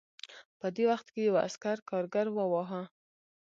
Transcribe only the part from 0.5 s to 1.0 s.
په دې